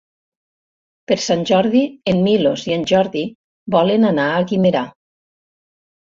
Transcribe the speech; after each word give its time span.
Per 1.09 1.17
Sant 1.25 1.41
Jordi 1.49 1.83
en 2.13 2.23
Milos 2.27 2.63
i 2.69 2.73
en 2.77 2.85
Jordi 2.91 3.21
volen 3.75 4.07
anar 4.13 4.25
a 4.31 4.41
Guimerà. 4.53 4.83